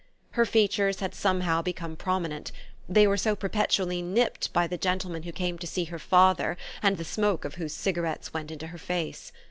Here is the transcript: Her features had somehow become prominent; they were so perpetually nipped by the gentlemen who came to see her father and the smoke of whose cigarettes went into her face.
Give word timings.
Her 0.31 0.45
features 0.47 0.99
had 0.99 1.13
somehow 1.13 1.61
become 1.61 1.95
prominent; 1.95 2.51
they 2.89 3.05
were 3.05 3.17
so 3.17 3.35
perpetually 3.35 4.01
nipped 4.01 4.51
by 4.51 4.65
the 4.65 4.75
gentlemen 4.75 5.21
who 5.21 5.31
came 5.31 5.59
to 5.59 5.67
see 5.67 5.83
her 5.83 5.99
father 5.99 6.57
and 6.81 6.97
the 6.97 7.05
smoke 7.05 7.45
of 7.45 7.53
whose 7.61 7.73
cigarettes 7.75 8.33
went 8.33 8.49
into 8.49 8.65
her 8.65 8.79
face. 8.79 9.31